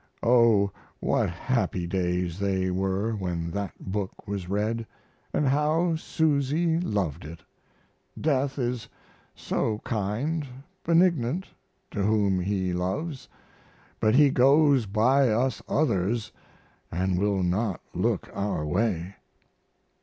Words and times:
Oh, 0.23 0.71
what 0.99 1.29
happy 1.29 1.85
days 1.85 2.39
they 2.39 2.71
were 2.71 3.13
when 3.15 3.51
that 3.51 3.75
book 3.79 4.27
was 4.27 4.49
read, 4.49 4.87
and 5.31 5.47
how 5.47 5.95
Susy 5.95 6.79
loved 6.79 7.23
it!... 7.23 7.43
Death 8.19 8.57
is 8.57 8.89
so 9.35 9.77
kind, 9.85 10.47
benignant, 10.83 11.49
to 11.91 12.01
whom 12.01 12.39
he 12.39 12.73
loves, 12.73 13.29
but 13.99 14.15
he 14.15 14.31
goes 14.31 14.87
by 14.87 15.29
us 15.29 15.61
others 15.69 16.31
& 16.71 16.91
will 17.13 17.43
not 17.43 17.79
look 17.93 18.27
our 18.33 18.65
way. 18.65 19.17